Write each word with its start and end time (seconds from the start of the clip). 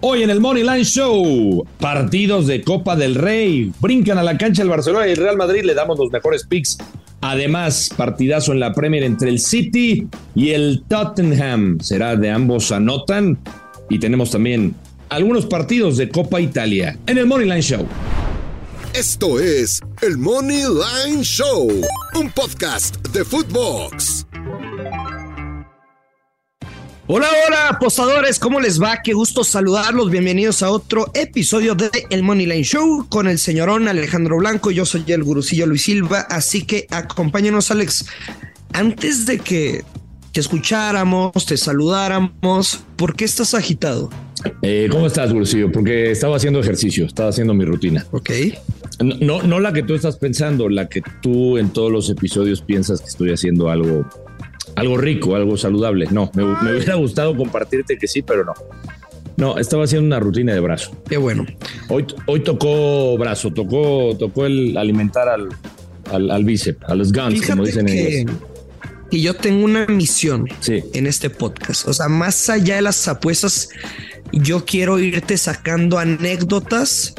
Hoy 0.00 0.22
en 0.22 0.28
el 0.28 0.40
Money 0.40 0.62
Line 0.62 0.84
Show, 0.84 1.66
partidos 1.80 2.46
de 2.46 2.62
Copa 2.62 2.96
del 2.96 3.14
Rey. 3.14 3.72
Brincan 3.80 4.18
a 4.18 4.22
la 4.22 4.36
cancha 4.36 4.62
el 4.62 4.68
Barcelona 4.68 5.08
y 5.08 5.12
el 5.12 5.16
Real 5.16 5.38
Madrid. 5.38 5.62
Le 5.64 5.72
damos 5.74 5.98
los 5.98 6.10
mejores 6.12 6.44
picks. 6.46 6.76
Además, 7.22 7.88
partidazo 7.96 8.52
en 8.52 8.60
la 8.60 8.74
Premier 8.74 9.02
entre 9.04 9.30
el 9.30 9.38
City 9.38 10.06
y 10.34 10.50
el 10.50 10.82
Tottenham. 10.86 11.80
Será 11.80 12.14
de 12.14 12.30
ambos 12.30 12.72
anotan. 12.72 13.38
Y 13.88 13.98
tenemos 13.98 14.30
también 14.30 14.74
algunos 15.08 15.46
partidos 15.46 15.96
de 15.96 16.10
Copa 16.10 16.40
Italia 16.42 16.98
en 17.06 17.16
el 17.16 17.26
Money 17.26 17.46
Line 17.46 17.62
Show. 17.62 17.86
Esto 18.92 19.40
es 19.40 19.80
el 20.02 20.18
Money 20.18 20.62
Line 21.06 21.22
Show, 21.22 21.68
un 22.14 22.30
podcast 22.32 22.96
de 23.08 23.24
Footbox. 23.24 24.26
Hola, 27.08 27.28
hola, 27.46 27.68
apostadores, 27.68 28.40
¿cómo 28.40 28.58
les 28.58 28.82
va? 28.82 29.00
Qué 29.04 29.12
gusto 29.12 29.44
saludarlos. 29.44 30.10
Bienvenidos 30.10 30.64
a 30.64 30.72
otro 30.72 31.12
episodio 31.14 31.76
de 31.76 31.88
El 32.10 32.24
Money 32.24 32.46
Line 32.46 32.64
Show 32.64 33.06
con 33.08 33.28
el 33.28 33.38
señorón 33.38 33.86
Alejandro 33.86 34.38
Blanco. 34.38 34.72
Yo 34.72 34.84
soy 34.84 35.04
el 35.06 35.22
gurucillo 35.22 35.66
Luis 35.66 35.82
Silva, 35.82 36.26
así 36.28 36.62
que 36.62 36.88
acompáñanos, 36.90 37.70
Alex. 37.70 38.06
Antes 38.72 39.24
de 39.24 39.38
que 39.38 39.84
te 40.32 40.40
escucháramos, 40.40 41.46
te 41.46 41.56
saludáramos, 41.56 42.80
¿por 42.96 43.14
qué 43.14 43.24
estás 43.24 43.54
agitado? 43.54 44.10
Eh, 44.62 44.88
¿Cómo 44.90 45.06
estás, 45.06 45.32
gurucillo? 45.32 45.70
Porque 45.70 46.10
estaba 46.10 46.34
haciendo 46.34 46.58
ejercicio, 46.58 47.06
estaba 47.06 47.28
haciendo 47.28 47.54
mi 47.54 47.64
rutina. 47.64 48.04
Ok. 48.10 48.30
No, 49.20 49.44
no 49.44 49.60
la 49.60 49.72
que 49.72 49.84
tú 49.84 49.94
estás 49.94 50.16
pensando, 50.16 50.68
la 50.68 50.88
que 50.88 51.02
tú 51.22 51.56
en 51.56 51.70
todos 51.70 51.92
los 51.92 52.10
episodios 52.10 52.62
piensas 52.62 53.00
que 53.00 53.06
estoy 53.06 53.30
haciendo 53.30 53.70
algo 53.70 54.04
algo 54.74 54.96
rico, 54.98 55.36
algo 55.36 55.56
saludable. 55.56 56.08
No, 56.10 56.30
me, 56.34 56.44
hubiera 56.44 56.94
gustado 56.96 57.36
compartirte 57.36 57.96
que 57.96 58.08
sí, 58.08 58.22
pero 58.22 58.44
no. 58.44 58.54
No, 59.36 59.58
estaba 59.58 59.84
haciendo 59.84 60.06
una 60.06 60.18
rutina 60.18 60.54
de 60.54 60.60
brazo. 60.60 60.96
Qué 61.08 61.18
bueno. 61.18 61.46
Hoy, 61.88 62.06
hoy 62.26 62.40
tocó 62.40 63.16
brazo, 63.18 63.52
tocó, 63.52 64.16
tocó 64.18 64.46
el 64.46 64.76
alimentar 64.78 65.28
al, 65.28 65.48
al, 66.10 66.44
bíceps, 66.44 66.82
a 66.88 66.94
los 66.94 67.12
guns, 67.12 67.46
como 67.46 67.64
dicen 67.64 67.88
en 67.88 68.30
Y 69.10 69.20
yo 69.20 69.34
tengo 69.34 69.64
una 69.64 69.86
misión 69.86 70.46
en 70.66 71.06
este 71.06 71.28
podcast. 71.28 71.86
O 71.86 71.92
sea, 71.92 72.08
más 72.08 72.48
allá 72.48 72.76
de 72.76 72.82
las 72.82 73.06
apuestas, 73.08 73.68
yo 74.32 74.64
quiero 74.64 74.98
irte 74.98 75.36
sacando 75.36 75.98
anécdotas 75.98 77.14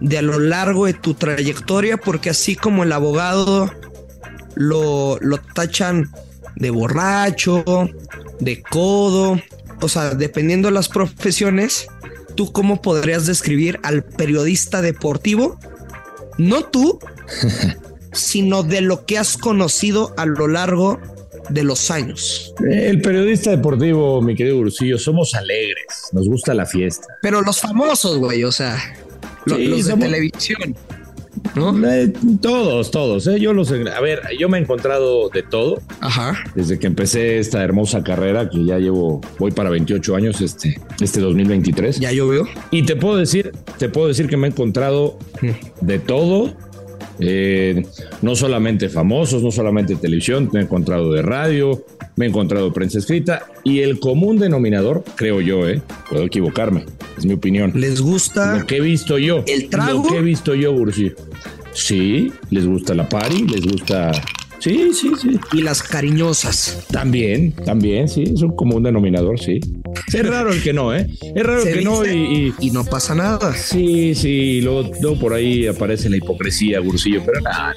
de 0.00 0.18
a 0.18 0.22
lo 0.22 0.38
largo 0.38 0.86
de 0.86 0.94
tu 0.94 1.14
trayectoria, 1.14 1.96
porque 1.96 2.30
así 2.30 2.54
como 2.54 2.84
el 2.84 2.92
abogado 2.92 3.72
lo, 4.54 5.18
lo 5.20 5.38
tachan 5.38 6.10
de 6.62 6.70
borracho, 6.70 7.64
de 8.40 8.62
codo, 8.62 9.38
o 9.80 9.88
sea, 9.88 10.14
dependiendo 10.14 10.68
de 10.68 10.74
las 10.74 10.88
profesiones, 10.88 11.88
¿tú 12.36 12.52
cómo 12.52 12.80
podrías 12.80 13.26
describir 13.26 13.80
al 13.82 14.04
periodista 14.04 14.80
deportivo? 14.80 15.58
No 16.38 16.64
tú, 16.64 17.00
sino 18.12 18.62
de 18.62 18.80
lo 18.80 19.04
que 19.04 19.18
has 19.18 19.36
conocido 19.36 20.14
a 20.16 20.24
lo 20.24 20.46
largo 20.46 21.00
de 21.50 21.64
los 21.64 21.90
años. 21.90 22.54
El 22.70 23.02
periodista 23.02 23.50
deportivo, 23.50 24.22
mi 24.22 24.36
querido 24.36 24.58
Ursillo, 24.58 24.98
somos 24.98 25.34
alegres, 25.34 26.10
nos 26.12 26.28
gusta 26.28 26.54
la 26.54 26.64
fiesta. 26.64 27.08
Pero 27.20 27.42
los 27.42 27.60
famosos, 27.60 28.18
güey, 28.18 28.44
o 28.44 28.52
sea, 28.52 28.78
los, 29.46 29.58
de 29.58 29.96
televisión. 29.96 30.76
Eh, 31.54 32.12
todos, 32.40 32.90
todos. 32.90 33.26
Eh. 33.26 33.38
Yo 33.40 33.52
los, 33.52 33.70
a 33.70 34.00
ver, 34.00 34.20
yo 34.38 34.48
me 34.48 34.58
he 34.58 34.60
encontrado 34.60 35.28
de 35.28 35.42
todo. 35.42 35.80
Ajá. 36.00 36.44
Desde 36.54 36.78
que 36.78 36.86
empecé 36.86 37.38
esta 37.38 37.62
hermosa 37.62 38.02
carrera, 38.02 38.48
que 38.48 38.64
ya 38.64 38.78
llevo, 38.78 39.20
voy 39.38 39.50
para 39.50 39.70
28 39.70 40.16
años 40.16 40.40
este, 40.40 40.80
este 41.00 41.20
2023. 41.20 42.00
Ya 42.00 42.12
yo 42.12 42.28
veo. 42.28 42.48
Y 42.70 42.84
te 42.84 42.96
puedo 42.96 43.16
decir, 43.16 43.52
te 43.78 43.88
puedo 43.88 44.08
decir 44.08 44.28
que 44.28 44.36
me 44.36 44.46
he 44.46 44.50
encontrado 44.50 45.18
mm. 45.40 45.84
de 45.84 45.98
todo 45.98 46.54
eh, 47.18 47.84
no 48.22 48.34
solamente 48.34 48.88
famosos, 48.88 49.42
no 49.42 49.50
solamente 49.50 49.96
televisión, 49.96 50.48
me 50.52 50.60
he 50.60 50.62
encontrado 50.64 51.12
de 51.12 51.22
radio, 51.22 51.84
me 52.16 52.26
he 52.26 52.28
encontrado 52.28 52.72
prensa 52.72 52.98
escrita 52.98 53.46
y 53.64 53.80
el 53.80 54.00
común 54.00 54.38
denominador, 54.38 55.04
creo 55.16 55.40
yo, 55.40 55.68
eh, 55.68 55.82
puedo 56.08 56.24
equivocarme, 56.24 56.84
es 57.16 57.26
mi 57.26 57.34
opinión. 57.34 57.72
¿Les 57.74 58.00
gusta? 58.00 58.58
Lo 58.58 58.66
que 58.66 58.76
he 58.76 58.80
visto 58.80 59.18
yo. 59.18 59.44
¿El 59.46 59.68
trago? 59.68 60.04
Lo 60.04 60.08
que 60.08 60.18
he 60.18 60.22
visto 60.22 60.54
yo, 60.54 60.72
Bursi. 60.72 61.12
Sí, 61.72 62.32
les 62.50 62.66
gusta 62.66 62.94
la 62.94 63.08
party, 63.08 63.46
les 63.48 63.66
gusta 63.66 64.12
Sí, 64.62 64.92
sí, 64.94 65.10
sí. 65.20 65.40
Y 65.54 65.62
las 65.62 65.82
cariñosas. 65.82 66.84
También, 66.92 67.50
también, 67.50 68.08
sí. 68.08 68.22
Es 68.22 68.42
un 68.42 68.54
común 68.54 68.84
denominador, 68.84 69.40
sí. 69.40 69.58
Es 70.12 70.24
raro 70.24 70.52
el 70.52 70.62
que 70.62 70.72
no, 70.72 70.94
¿eh? 70.94 71.08
Es 71.34 71.42
raro 71.42 71.62
el 71.64 71.74
que 71.74 71.82
no 71.82 72.06
y, 72.06 72.54
y, 72.60 72.70
no 72.70 72.84
pasa 72.84 73.12
nada. 73.16 73.54
Sí, 73.54 74.14
sí. 74.14 74.60
Luego, 74.60 74.88
luego 75.00 75.18
por 75.18 75.34
ahí 75.34 75.66
aparece 75.66 76.08
la 76.08 76.16
hipocresía, 76.16 76.78
Gursillo, 76.78 77.24
pero 77.26 77.40
nada. 77.40 77.74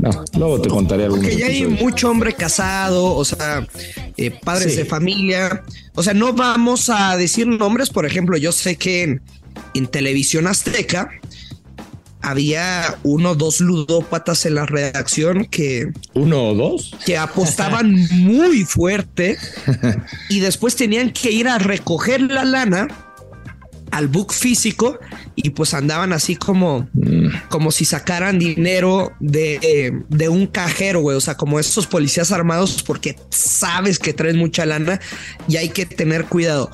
No, 0.00 0.24
luego 0.38 0.62
te 0.62 0.70
contaré 0.70 1.04
algo. 1.04 1.16
Porque 1.16 1.36
ya 1.36 1.46
hay 1.46 1.66
mucho 1.66 2.08
hombre 2.08 2.32
casado, 2.32 3.14
o 3.14 3.24
sea, 3.26 3.66
eh, 4.16 4.30
padres 4.30 4.76
de 4.76 4.86
familia. 4.86 5.62
O 5.94 6.02
sea, 6.02 6.14
no 6.14 6.32
vamos 6.32 6.88
a 6.88 7.18
decir 7.18 7.46
nombres. 7.46 7.90
Por 7.90 8.06
ejemplo, 8.06 8.38
yo 8.38 8.50
sé 8.50 8.76
que 8.76 9.02
en, 9.02 9.20
en 9.74 9.86
televisión 9.88 10.46
azteca 10.46 11.10
había 12.24 12.98
uno 13.02 13.32
o 13.32 13.34
dos 13.34 13.60
ludópatas 13.60 14.46
en 14.46 14.54
la 14.54 14.66
redacción 14.66 15.44
que... 15.44 15.92
¿Uno 16.14 16.48
o 16.48 16.54
dos? 16.54 16.94
Que 17.04 17.18
apostaban 17.18 17.92
muy 18.12 18.64
fuerte 18.64 19.36
y 20.30 20.40
después 20.40 20.74
tenían 20.74 21.12
que 21.12 21.30
ir 21.30 21.48
a 21.48 21.58
recoger 21.58 22.22
la 22.22 22.44
lana 22.44 22.88
al 23.90 24.08
book 24.08 24.32
físico 24.32 24.98
y 25.36 25.50
pues 25.50 25.74
andaban 25.74 26.12
así 26.12 26.34
como, 26.34 26.88
mm. 26.94 27.48
como 27.48 27.70
si 27.70 27.84
sacaran 27.84 28.38
dinero 28.38 29.12
de, 29.20 29.92
de 30.08 30.28
un 30.28 30.46
cajero, 30.46 31.00
güey. 31.00 31.16
O 31.16 31.20
sea, 31.20 31.36
como 31.36 31.60
esos 31.60 31.86
policías 31.86 32.32
armados 32.32 32.82
porque 32.82 33.16
sabes 33.28 33.98
que 33.98 34.14
traes 34.14 34.34
mucha 34.34 34.64
lana 34.66 34.98
y 35.46 35.58
hay 35.58 35.68
que 35.68 35.84
tener 35.86 36.24
cuidado. 36.24 36.70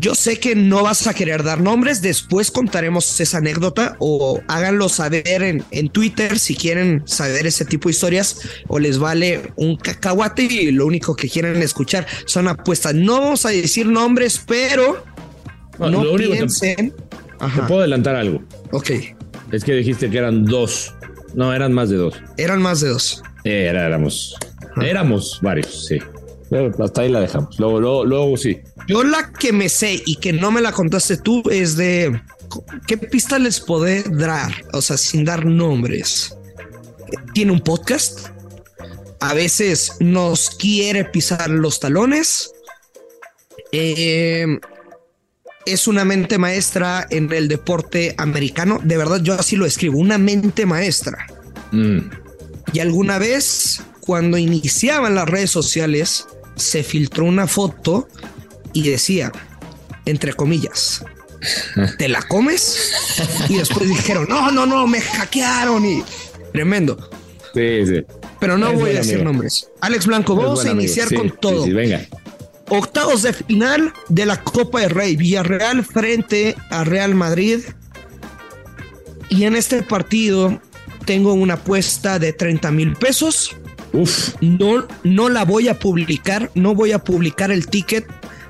Yo 0.00 0.14
sé 0.14 0.38
que 0.38 0.54
no 0.54 0.82
vas 0.82 1.06
a 1.06 1.14
querer 1.14 1.42
dar 1.42 1.60
nombres, 1.60 2.00
después 2.00 2.50
contaremos 2.50 3.20
esa 3.20 3.38
anécdota 3.38 3.96
o 3.98 4.40
háganlo 4.48 4.88
saber 4.88 5.42
en, 5.42 5.64
en, 5.70 5.88
Twitter 5.88 6.38
si 6.38 6.54
quieren 6.54 7.02
saber 7.06 7.46
ese 7.46 7.64
tipo 7.64 7.88
de 7.88 7.92
historias 7.92 8.40
o 8.66 8.78
les 8.78 8.98
vale 8.98 9.52
un 9.56 9.76
cacahuate 9.76 10.44
y 10.44 10.72
lo 10.72 10.86
único 10.86 11.14
que 11.14 11.28
quieren 11.28 11.60
escuchar 11.62 12.06
son 12.24 12.48
apuestas. 12.48 12.94
No 12.94 13.20
vamos 13.20 13.46
a 13.46 13.50
decir 13.50 13.86
nombres, 13.86 14.42
pero 14.46 15.04
no, 15.78 16.16
piensen. 16.16 16.90
Te, 16.90 17.62
puedo 17.68 17.80
adelantar 17.80 18.16
algo. 18.16 18.42
Ok. 18.72 18.90
Es 19.52 19.64
que 19.64 19.74
dijiste 19.74 20.08
que 20.08 20.18
eran 20.18 20.44
dos. 20.44 20.94
No, 21.34 21.52
eran 21.52 21.72
más 21.72 21.90
de 21.90 21.96
dos. 21.96 22.14
Eran 22.36 22.62
más 22.62 22.80
de 22.80 22.88
dos. 22.88 23.22
éramos. 23.44 24.34
Éramos 24.80 25.38
varios, 25.42 25.86
sí 25.86 25.98
hasta 26.82 27.02
ahí 27.02 27.08
la 27.08 27.20
dejamos. 27.20 27.58
Luego, 27.58 28.04
luego, 28.04 28.36
sí. 28.36 28.60
Yo 28.86 29.02
la 29.02 29.32
que 29.32 29.52
me 29.52 29.68
sé 29.68 30.02
y 30.04 30.16
que 30.16 30.32
no 30.32 30.50
me 30.50 30.60
la 30.60 30.72
contaste 30.72 31.16
tú 31.16 31.42
es 31.50 31.76
de 31.76 32.20
qué 32.86 32.96
pista 32.98 33.38
les 33.38 33.60
puede 33.60 34.02
dar, 34.02 34.52
o 34.72 34.82
sea, 34.82 34.96
sin 34.96 35.24
dar 35.24 35.44
nombres. 35.46 36.36
Tiene 37.32 37.52
un 37.52 37.60
podcast. 37.60 38.28
A 39.20 39.32
veces 39.32 39.96
nos 40.00 40.50
quiere 40.50 41.04
pisar 41.04 41.48
los 41.48 41.80
talones. 41.80 42.52
Eh, 43.72 44.58
es 45.66 45.88
una 45.88 46.04
mente 46.04 46.38
maestra 46.38 47.06
en 47.10 47.32
el 47.32 47.48
deporte 47.48 48.14
americano. 48.18 48.80
De 48.82 48.96
verdad, 48.96 49.20
yo 49.22 49.34
así 49.34 49.56
lo 49.56 49.66
escribo, 49.66 49.98
una 49.98 50.18
mente 50.18 50.66
maestra. 50.66 51.26
Mm. 51.72 51.98
Y 52.72 52.80
alguna 52.80 53.18
vez, 53.18 53.82
cuando 54.00 54.36
iniciaban 54.36 55.14
las 55.14 55.28
redes 55.28 55.50
sociales, 55.50 56.26
se 56.56 56.82
filtró 56.82 57.24
una 57.24 57.46
foto 57.46 58.08
y 58.72 58.88
decía, 58.88 59.32
entre 60.04 60.32
comillas, 60.32 61.04
¿te 61.98 62.08
la 62.08 62.22
comes? 62.22 62.92
Y 63.48 63.56
después 63.56 63.88
dijeron, 63.88 64.26
no, 64.28 64.50
no, 64.50 64.66
no, 64.66 64.86
me 64.86 65.00
hackearon 65.00 65.84
y 65.84 66.02
tremendo. 66.52 67.10
Sí, 67.54 67.86
sí. 67.86 68.04
Pero 68.40 68.58
no 68.58 68.72
voy 68.72 68.90
a 68.90 68.94
decir 68.94 69.22
nombres. 69.22 69.68
Alex 69.80 70.06
Blanco, 70.06 70.34
vamos 70.34 70.64
a 70.64 70.70
iniciar 70.70 71.12
con 71.14 71.30
todo. 71.30 71.66
venga. 71.66 72.06
Octavos 72.68 73.22
de 73.22 73.32
final 73.32 73.92
de 74.08 74.26
la 74.26 74.42
Copa 74.42 74.80
de 74.80 74.88
Rey, 74.88 75.16
Villarreal 75.16 75.84
frente 75.84 76.56
a 76.70 76.84
Real 76.84 77.14
Madrid. 77.14 77.60
Y 79.28 79.44
en 79.44 79.54
este 79.54 79.82
partido 79.82 80.60
tengo 81.04 81.34
una 81.34 81.54
apuesta 81.54 82.18
de 82.18 82.32
30 82.32 82.70
mil 82.70 82.96
pesos 82.96 83.56
Uf. 83.94 84.34
No, 84.40 84.86
no 85.04 85.28
la 85.28 85.44
voy 85.44 85.68
a 85.68 85.78
publicar, 85.78 86.50
no 86.54 86.74
voy 86.74 86.92
a 86.92 86.98
publicar 86.98 87.50
el 87.50 87.68
ticket 87.68 88.04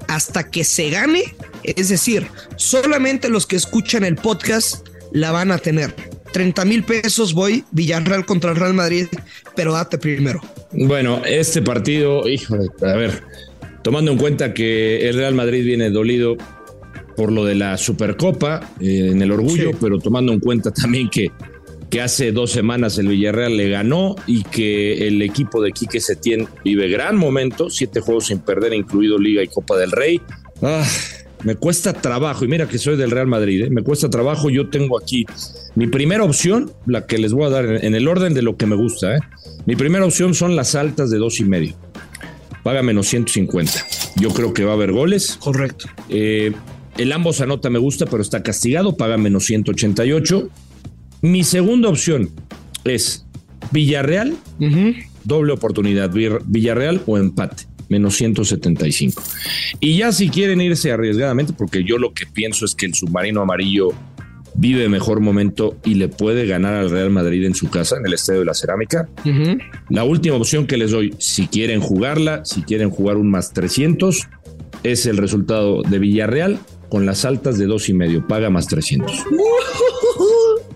hasta 0.08 0.50
que 0.50 0.64
se 0.64 0.90
gane. 0.90 1.22
Es 1.62 1.90
decir, 1.90 2.26
solamente 2.56 3.28
los 3.28 3.46
que 3.46 3.56
escuchan 3.56 4.04
el 4.04 4.16
podcast 4.16 4.88
la 5.12 5.32
van 5.32 5.52
a 5.52 5.58
tener. 5.58 5.94
30 6.32 6.64
mil 6.64 6.82
pesos 6.82 7.32
voy, 7.32 7.62
Villarreal 7.70 8.26
contra 8.26 8.50
el 8.50 8.56
Real 8.56 8.74
Madrid, 8.74 9.06
pero 9.54 9.72
date 9.72 9.98
primero. 9.98 10.40
Bueno, 10.72 11.22
este 11.24 11.62
partido, 11.62 12.26
híjole, 12.28 12.66
a 12.82 12.96
ver, 12.96 13.22
tomando 13.82 14.10
en 14.10 14.18
cuenta 14.18 14.52
que 14.52 15.08
el 15.08 15.16
Real 15.16 15.34
Madrid 15.34 15.64
viene 15.64 15.90
dolido, 15.90 16.36
por 17.16 17.30
lo 17.30 17.44
de 17.44 17.54
la 17.54 17.76
Supercopa 17.76 18.72
eh, 18.80 19.10
en 19.12 19.22
el 19.22 19.30
orgullo, 19.30 19.70
pero 19.80 20.00
tomando 20.00 20.32
en 20.32 20.40
cuenta 20.40 20.72
también 20.72 21.08
que, 21.08 21.30
que 21.90 22.00
hace 22.00 22.32
dos 22.32 22.50
semanas 22.50 22.98
el 22.98 23.08
Villarreal 23.08 23.56
le 23.56 23.68
ganó 23.68 24.16
y 24.26 24.42
que 24.44 25.06
el 25.06 25.22
equipo 25.22 25.62
de 25.62 25.72
Quique 25.72 26.00
Setién 26.00 26.48
vive 26.64 26.88
gran 26.88 27.16
momento, 27.16 27.70
siete 27.70 28.00
juegos 28.00 28.26
sin 28.26 28.38
perder, 28.38 28.74
incluido 28.74 29.18
Liga 29.18 29.42
y 29.42 29.48
Copa 29.48 29.76
del 29.76 29.92
Rey. 29.92 30.20
Ah, 30.62 30.86
me 31.44 31.56
cuesta 31.56 31.92
trabajo, 31.92 32.44
y 32.44 32.48
mira 32.48 32.68
que 32.68 32.78
soy 32.78 32.96
del 32.96 33.10
Real 33.10 33.26
Madrid, 33.26 33.64
¿eh? 33.64 33.70
me 33.70 33.82
cuesta 33.82 34.08
trabajo. 34.08 34.50
Yo 34.50 34.68
tengo 34.68 34.98
aquí 34.98 35.26
mi 35.74 35.86
primera 35.86 36.24
opción, 36.24 36.72
la 36.86 37.06
que 37.06 37.18
les 37.18 37.32
voy 37.32 37.44
a 37.44 37.50
dar 37.50 37.84
en 37.84 37.94
el 37.94 38.08
orden 38.08 38.32
de 38.34 38.42
lo 38.42 38.56
que 38.56 38.66
me 38.66 38.76
gusta. 38.76 39.16
¿eh? 39.16 39.20
Mi 39.66 39.76
primera 39.76 40.04
opción 40.04 40.34
son 40.34 40.56
las 40.56 40.74
altas 40.74 41.10
de 41.10 41.18
dos 41.18 41.40
y 41.40 41.44
medio. 41.44 41.74
Paga 42.62 42.82
menos 42.82 43.08
150. 43.08 43.72
Yo 44.16 44.30
creo 44.30 44.54
que 44.54 44.64
va 44.64 44.70
a 44.70 44.74
haber 44.74 44.92
goles. 44.92 45.36
Correcto. 45.38 45.86
Eh, 46.08 46.52
el 46.96 47.12
ambos 47.12 47.40
anota 47.40 47.68
me 47.70 47.78
gusta, 47.78 48.06
pero 48.06 48.22
está 48.22 48.42
castigado, 48.42 48.96
paga 48.96 49.18
menos 49.18 49.44
188. 49.44 50.48
Mi 51.24 51.42
segunda 51.42 51.88
opción 51.88 52.28
es 52.84 53.24
Villarreal, 53.70 54.36
doble 55.24 55.54
oportunidad, 55.54 56.10
Villarreal 56.12 57.00
o 57.06 57.16
empate 57.16 57.64
menos 57.88 58.16
175. 58.16 59.22
Y 59.80 59.96
ya 59.96 60.12
si 60.12 60.28
quieren 60.28 60.60
irse 60.60 60.92
arriesgadamente, 60.92 61.54
porque 61.54 61.82
yo 61.82 61.96
lo 61.96 62.12
que 62.12 62.26
pienso 62.26 62.66
es 62.66 62.74
que 62.74 62.84
el 62.84 62.92
submarino 62.92 63.40
amarillo 63.40 63.94
vive 64.54 64.86
mejor 64.90 65.20
momento 65.20 65.78
y 65.82 65.94
le 65.94 66.08
puede 66.08 66.44
ganar 66.44 66.74
al 66.74 66.90
Real 66.90 67.08
Madrid 67.08 67.46
en 67.46 67.54
su 67.54 67.70
casa, 67.70 67.96
en 67.96 68.04
el 68.04 68.12
Estadio 68.12 68.40
de 68.40 68.46
la 68.46 68.54
Cerámica. 68.54 69.08
La 69.88 70.04
última 70.04 70.36
opción 70.36 70.66
que 70.66 70.76
les 70.76 70.90
doy, 70.90 71.14
si 71.16 71.46
quieren 71.46 71.80
jugarla, 71.80 72.44
si 72.44 72.64
quieren 72.64 72.90
jugar 72.90 73.16
un 73.16 73.30
más 73.30 73.54
300, 73.54 74.28
es 74.82 75.06
el 75.06 75.16
resultado 75.16 75.80
de 75.80 75.98
Villarreal 75.98 76.58
con 76.90 77.06
las 77.06 77.24
altas 77.24 77.56
de 77.56 77.64
dos 77.64 77.88
y 77.88 77.94
medio, 77.94 78.28
paga 78.28 78.50
más 78.50 78.66
300. 78.66 79.24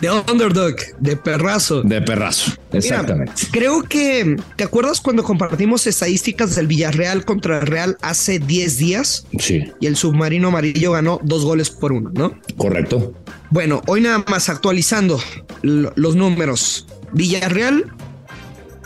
De 0.00 0.10
underdog, 0.10 0.76
de 1.00 1.16
perrazo. 1.16 1.82
De 1.82 2.00
perrazo, 2.00 2.52
exactamente. 2.72 3.32
creo 3.50 3.82
que, 3.82 4.36
¿te 4.56 4.64
acuerdas 4.64 5.00
cuando 5.00 5.24
compartimos 5.24 5.86
estadísticas 5.86 6.54
del 6.54 6.66
Villarreal 6.66 7.24
contra 7.24 7.58
el 7.58 7.66
Real 7.66 7.96
hace 8.00 8.38
10 8.38 8.78
días? 8.78 9.26
Sí. 9.38 9.72
Y 9.80 9.86
el 9.86 9.96
submarino 9.96 10.48
amarillo 10.48 10.92
ganó 10.92 11.20
dos 11.22 11.44
goles 11.44 11.70
por 11.70 11.92
uno, 11.92 12.10
¿no? 12.12 12.38
Correcto. 12.56 13.14
Bueno, 13.50 13.82
hoy 13.86 14.02
nada 14.02 14.24
más 14.28 14.48
actualizando 14.48 15.20
los 15.62 16.16
números. 16.16 16.86
Villarreal 17.12 17.92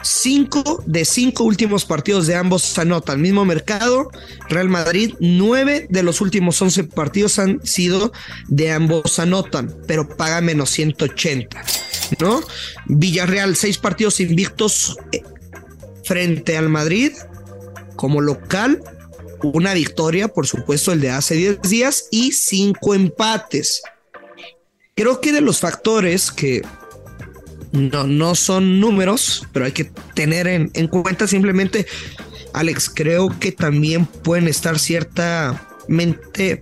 Cinco 0.03 0.83
de 0.87 1.05
cinco 1.05 1.45
últimos 1.45 1.85
partidos 1.85 2.27
de 2.27 2.35
ambos 2.35 2.77
anotan. 2.79 3.21
Mismo 3.21 3.45
mercado, 3.45 4.11
Real 4.49 4.69
Madrid, 4.69 5.15
nueve 5.21 5.87
de 5.91 6.03
los 6.03 6.21
últimos 6.21 6.61
once 6.61 6.85
partidos 6.85 7.39
han 7.39 7.65
sido 7.65 8.13
de 8.49 8.73
ambos 8.73 9.19
anotan, 9.19 9.75
pero 9.87 10.09
paga 10.09 10.41
menos 10.41 10.71
180. 10.71 11.63
¿No? 12.21 12.41
Villarreal, 12.87 13.57
seis 13.57 13.79
partidos 13.79 14.21
invictos 14.21 14.99
eh, 15.13 15.23
frente 16.05 16.57
al 16.57 16.69
Madrid 16.69 17.13
como 17.97 18.21
local. 18.21 18.83
Una 19.43 19.75
victoria, 19.75 20.29
por 20.29 20.47
supuesto, 20.47 20.93
el 20.93 21.01
de 21.01 21.11
hace 21.11 21.35
10 21.35 21.63
días 21.63 22.07
y 22.11 22.33
cinco 22.33 22.95
empates. 22.95 23.83
Creo 24.95 25.21
que 25.21 25.33
de 25.33 25.41
los 25.41 25.59
factores 25.59 26.31
que 26.31 26.63
no, 27.73 28.07
no 28.07 28.35
son 28.35 28.81
números, 28.81 29.47
pero 29.53 29.65
hay 29.65 29.73
que 29.73 29.85
tener 30.15 30.47
en, 30.47 30.89
cuenta 30.89 31.27
simplemente, 31.27 31.87
Alex, 32.53 32.91
creo 32.95 33.29
que 33.41 33.51
también 33.51 34.07
pueden 34.07 34.47
estar 34.47 34.79
ciertamente 34.79 36.61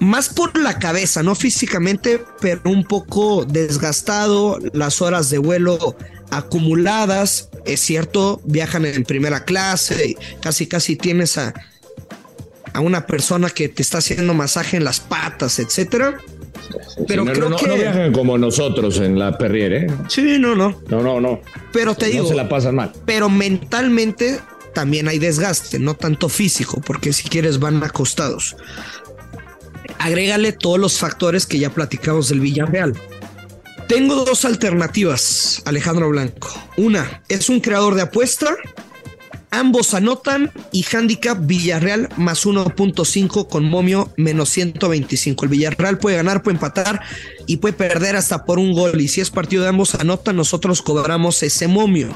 más 0.00 0.28
por 0.28 0.58
la 0.58 0.78
cabeza, 0.78 1.22
no 1.22 1.34
físicamente, 1.34 2.22
pero 2.40 2.60
un 2.64 2.84
poco 2.84 3.44
desgastado, 3.44 4.58
las 4.72 5.00
horas 5.00 5.30
de 5.30 5.38
vuelo 5.38 5.96
acumuladas, 6.30 7.48
es 7.64 7.80
cierto, 7.80 8.40
viajan 8.44 8.84
en 8.84 9.04
primera 9.04 9.44
clase, 9.44 10.16
casi 10.42 10.66
casi 10.66 10.96
tienes 10.96 11.38
a, 11.38 11.54
a 12.72 12.80
una 12.80 13.06
persona 13.06 13.48
que 13.50 13.68
te 13.68 13.82
está 13.82 13.98
haciendo 13.98 14.34
masaje 14.34 14.76
en 14.76 14.84
las 14.84 14.98
patas, 14.98 15.60
etcétera 15.60 16.18
pero 17.06 17.24
creo 17.24 17.48
no, 17.48 17.56
que... 17.56 17.68
no 17.68 17.74
viajan 17.74 18.12
como 18.12 18.38
nosotros 18.38 18.98
en 18.98 19.18
la 19.18 19.36
Perrier, 19.36 19.72
¿eh? 19.72 19.86
Sí, 20.08 20.38
no, 20.38 20.54
no. 20.54 20.80
No, 20.88 21.02
no, 21.02 21.20
no. 21.20 21.40
Pero 21.72 21.94
te 21.94 22.06
digo. 22.06 22.24
No 22.24 22.28
se 22.28 22.34
la 22.34 22.48
pasan 22.48 22.74
mal. 22.74 22.92
Pero 23.04 23.28
mentalmente 23.28 24.40
también 24.74 25.08
hay 25.08 25.18
desgaste, 25.18 25.78
no 25.78 25.94
tanto 25.94 26.28
físico, 26.28 26.82
porque 26.84 27.12
si 27.12 27.28
quieres 27.28 27.58
van 27.58 27.82
acostados. 27.82 28.56
Agrégale 29.98 30.52
todos 30.52 30.78
los 30.78 30.98
factores 30.98 31.46
que 31.46 31.58
ya 31.58 31.70
platicamos 31.70 32.28
del 32.28 32.40
Villarreal. 32.40 32.94
Tengo 33.88 34.24
dos 34.24 34.44
alternativas, 34.44 35.62
Alejandro 35.64 36.10
Blanco. 36.10 36.48
Una, 36.76 37.22
es 37.28 37.48
un 37.48 37.60
creador 37.60 37.94
de 37.94 38.02
apuesta 38.02 38.56
Ambos 39.56 39.94
anotan 39.94 40.52
y 40.70 40.84
handicap 40.84 41.38
Villarreal 41.40 42.10
más 42.18 42.44
1.5 42.44 43.48
con 43.48 43.64
momio 43.64 44.12
menos 44.18 44.50
125. 44.50 45.46
El 45.46 45.50
Villarreal 45.50 45.96
puede 45.96 46.18
ganar, 46.18 46.42
puede 46.42 46.56
empatar 46.56 47.00
y 47.46 47.56
puede 47.56 47.72
perder 47.72 48.16
hasta 48.16 48.44
por 48.44 48.58
un 48.58 48.74
gol. 48.74 49.00
Y 49.00 49.08
si 49.08 49.22
es 49.22 49.30
partido 49.30 49.62
de 49.62 49.70
ambos 49.70 49.94
anotan, 49.94 50.36
nosotros 50.36 50.82
cobramos 50.82 51.42
ese 51.42 51.68
momio 51.68 52.14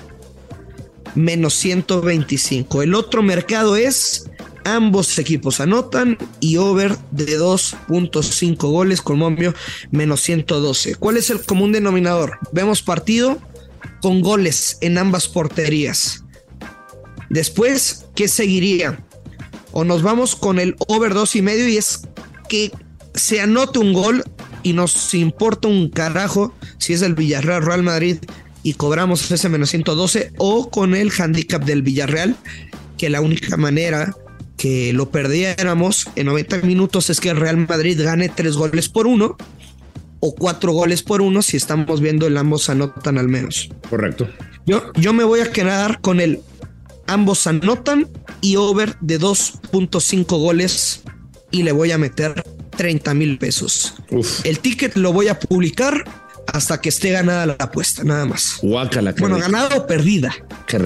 menos 1.15 1.55
125. 1.55 2.83
El 2.83 2.95
otro 2.95 3.23
mercado 3.23 3.75
es 3.75 4.29
ambos 4.67 5.19
equipos 5.19 5.61
anotan 5.61 6.19
y 6.41 6.59
over 6.59 6.95
de 7.11 7.41
2.5 7.41 8.57
goles 8.71 9.01
con 9.01 9.19
momio 9.19 9.55
menos 9.91 10.21
112. 10.21 10.97
¿Cuál 10.97 11.17
es 11.17 11.31
el 11.31 11.41
común 11.41 11.73
denominador? 11.73 12.39
Vemos 12.53 12.83
partido 12.83 13.39
con 14.03 14.21
goles 14.21 14.77
en 14.83 14.99
ambas 14.99 15.27
porterías. 15.27 16.20
Después, 17.31 18.07
¿qué 18.15 18.29
seguiría? 18.29 19.03
O 19.73 19.85
nos 19.85 20.03
vamos 20.03 20.37
con 20.37 20.59
el 20.59 20.75
over 20.89 21.15
dos 21.15 21.37
y 21.37 21.43
medio 21.43 21.69
y 21.69 21.77
es 21.77 22.03
que 22.49 22.73
se 23.15 23.41
anote 23.41 23.79
un 23.79 23.93
gol 23.93 24.25
y 24.63 24.73
nos 24.73 25.15
importa 25.15 25.69
un 25.69 25.89
carajo 25.89 26.55
si 26.79 26.93
es 26.93 27.01
del 27.01 27.15
Villarreal 27.15 27.65
Real 27.65 27.83
Madrid 27.85 28.19
y 28.63 28.75
cobramos 28.75 29.31
ese 29.31 29.49
menos 29.49 29.71
112 29.71 30.33
o 30.39 30.71
con 30.71 30.95
el 30.95 31.11
handicap 31.17 31.65
del 31.65 31.83
Villarreal 31.83 32.37
que 32.99 33.09
la 33.09 33.21
única 33.21 33.57
manera 33.57 34.15
que 34.57 34.93
lo 34.93 35.11
perdiéramos 35.11 36.09
en 36.17 36.27
90 36.27 36.59
minutos 36.63 37.09
es 37.11 37.21
que 37.21 37.31
el 37.31 37.37
Real 37.37 37.57
Madrid 37.57 37.99
gane 38.03 38.29
tres 38.29 38.57
goles 38.57 38.89
por 38.89 39.07
uno 39.07 39.37
o 40.19 40.35
cuatro 40.35 40.73
goles 40.73 41.03
por 41.03 41.23
uno 41.23 41.43
si 41.43 41.57
estamos 41.57 42.01
viendo 42.01 42.27
el 42.27 42.37
ambos 42.37 42.69
anotan 42.69 43.17
al 43.17 43.29
menos. 43.29 43.71
Correcto. 43.89 44.29
Yo, 44.67 44.93
yo 44.95 45.15
me 45.15 45.25
voy 45.25 45.41
a 45.41 45.51
quedar 45.51 46.01
con 46.03 46.21
el 46.21 46.41
Ambos 47.11 47.49
anotan 47.49 48.09
y 48.41 48.55
over 48.55 48.95
de 49.01 49.19
2.5 49.19 50.27
goles 50.39 51.03
y 51.51 51.65
le 51.65 51.73
voy 51.73 51.91
a 51.91 51.99
meter 51.99 52.45
30 52.77 53.15
mil 53.15 53.37
pesos. 53.37 53.95
El 54.45 54.61
ticket 54.61 54.95
lo 54.95 55.13
voy 55.13 55.27
a 55.27 55.37
publicar 55.37 56.05
hasta 56.47 56.81
que 56.81 56.89
esté 56.89 57.11
ganada 57.11 57.47
la 57.47 57.57
apuesta, 57.59 58.05
nada 58.05 58.27
más. 58.27 58.61
bueno, 59.19 59.39
ganado 59.39 59.79
o 59.79 59.87
perdida. 59.89 60.33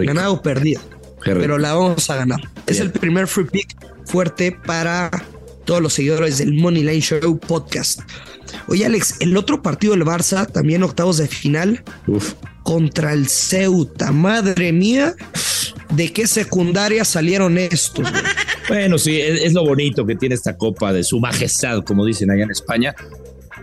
Ganado 0.07 0.33
o 0.33 0.41
perdida. 0.43 0.81
Pero 1.23 1.59
la 1.59 1.75
vamos 1.75 2.09
a 2.09 2.17
ganar. 2.17 2.41
Es 2.67 2.81
el 2.81 2.91
primer 2.91 3.27
free 3.27 3.45
pick 3.45 3.77
fuerte 4.07 4.51
para 4.51 5.11
todos 5.67 5.83
los 5.83 5.93
seguidores 5.93 6.39
del 6.39 6.55
Money 6.55 6.85
Line 6.85 7.03
Show 7.03 7.39
podcast. 7.39 8.01
Oye, 8.69 8.87
Alex, 8.87 9.17
el 9.21 9.37
otro 9.37 9.61
partido 9.61 9.95
del 9.95 10.07
Barça, 10.07 10.51
también 10.51 10.83
octavos 10.83 11.19
de 11.19 11.29
final, 11.29 11.85
contra 12.63 13.13
el 13.13 13.29
Ceuta. 13.29 14.11
Madre 14.11 14.73
mía, 14.73 15.15
¿de 15.91 16.13
qué 16.13 16.27
secundaria 16.27 17.05
salieron 17.05 17.59
estos? 17.59 18.07
Bueno, 18.69 18.97
sí, 18.97 19.21
es, 19.21 19.53
lo 19.53 19.65
bonito 19.65 20.07
que 20.07 20.17
tiene 20.17 20.35
esta 20.35 20.57
copa 20.57 20.93
de 20.93 21.05
su 21.05 21.21
majestad, 21.21 21.85
como 21.85 22.05
dicen 22.05 22.31
allá 22.31 22.45
en 22.45 22.51
España. 22.51 22.95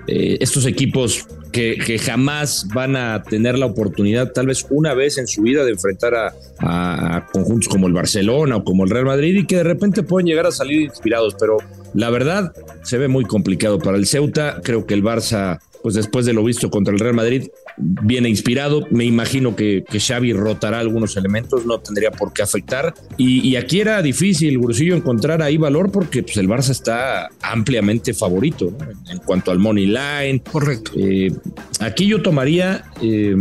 Eh, 0.07 0.37
estos 0.39 0.65
equipos 0.65 1.27
que, 1.51 1.99
jamás 1.99 2.67
van 2.73 2.95
a 2.95 3.23
tener 3.23 3.57
la 3.57 3.65
oportunidad, 3.65 4.31
tal 4.31 4.47
vez 4.47 4.65
una 4.69 4.93
vez 4.93 5.17
en 5.17 5.27
su 5.27 5.41
vida, 5.41 5.63
de 5.65 5.71
enfrentar 5.71 6.13
a, 6.15 6.33
a, 6.59 7.27
conjuntos 7.31 7.67
como 7.67 7.87
el 7.87 7.93
Barcelona 7.93 8.57
o 8.57 8.63
como 8.63 8.83
el 8.83 8.89
Real 8.89 9.05
Madrid 9.05 9.39
y 9.39 9.45
que 9.45 9.57
de 9.57 9.63
repente 9.63 10.03
pueden 10.03 10.27
llegar 10.27 10.45
a 10.45 10.51
salir 10.51 10.81
inspirados, 10.81 11.35
pero 11.39 11.57
la 11.93 12.09
verdad 12.09 12.53
se 12.83 12.97
ve 12.97 13.07
muy 13.07 13.25
complicado 13.25 13.79
para 13.79 13.97
el 13.97 14.05
Ceuta. 14.05 14.61
Creo 14.63 14.85
que 14.85 14.93
el 14.93 15.03
Barça 15.03 15.59
pues 15.81 15.95
después 15.95 16.25
de 16.25 16.33
lo 16.33 16.43
visto 16.43 16.69
contra 16.69 16.93
el 16.93 16.99
Real 16.99 17.15
Madrid, 17.15 17.49
viene 17.77 18.29
inspirado. 18.29 18.87
Me 18.91 19.05
imagino 19.05 19.55
que, 19.55 19.83
que 19.89 19.99
Xavi 19.99 20.33
rotará 20.33 20.79
algunos 20.79 21.17
elementos, 21.17 21.65
no 21.65 21.79
tendría 21.79 22.11
por 22.11 22.33
qué 22.33 22.41
afectar. 22.41 22.93
Y, 23.17 23.55
aquí 23.55 23.79
era 23.79 24.01
difícil, 24.01 24.59
Grusillo, 24.59 24.95
encontrar 24.95 25.41
ahí 25.41 25.57
valor 25.57 25.91
porque 25.91 26.23
pues, 26.23 26.37
el 26.37 26.47
Barça 26.47 26.69
está 26.69 27.29
ampliamente 27.41 28.13
favorito 28.13 28.73
en, 29.09 29.17
cuanto 29.19 29.51
al 29.51 29.59
money 29.59 29.87
line. 29.87 30.41
Correcto. 30.51 30.91
Eh, 30.95 31.31
aquí 31.79 32.07
yo 32.07 32.21
tomaría 32.21 32.85
eh, 33.01 33.35